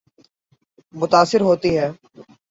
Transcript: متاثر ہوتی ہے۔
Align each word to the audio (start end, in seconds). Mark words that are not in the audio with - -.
متاثر 0.93 1.41
ہوتی 1.41 1.71
ہے۔ 1.77 1.87